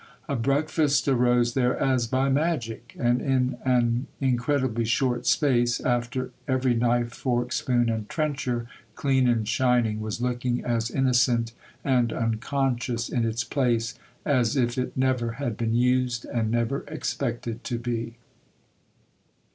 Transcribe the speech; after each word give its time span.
A 0.27 0.35
breakfast 0.35 1.07
arose 1.07 1.53
there 1.53 1.77
as 1.79 2.07
by 2.07 2.27
magic; 2.27 2.95
and 2.97 3.21
in 3.21 3.57
an 3.63 4.07
incredibly 4.19 4.83
short 4.83 5.27
space 5.27 5.79
after, 5.79 6.31
every 6.47 6.73
knife, 6.73 7.11
fork, 7.13 7.51
spoon, 7.53 7.87
and 7.87 8.09
trencher, 8.09 8.65
clean 8.95 9.27
and 9.27 9.47
shining, 9.47 9.99
was 10.01 10.19
looking 10.19 10.65
as 10.65 10.89
innocent 10.89 11.53
and 11.83 12.11
unconscious 12.11 13.09
in 13.09 13.25
its 13.25 13.43
place 13.43 13.93
as 14.25 14.57
if 14.57 14.75
it 14.75 14.97
never 14.97 15.33
had 15.33 15.55
been 15.55 15.75
used 15.75 16.25
and 16.25 16.49
never 16.49 16.79
expected 16.87 17.63
to 17.65 17.77
be. 17.77 18.17